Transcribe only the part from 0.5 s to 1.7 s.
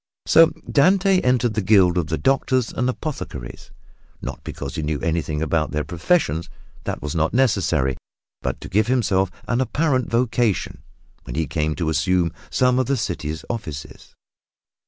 Dante entered the